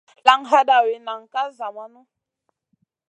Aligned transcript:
Laŋ 0.27 0.39
hadawi, 0.51 0.95
nan 1.05 1.21
ka 1.33 1.41
zamaŋu. 1.57 2.01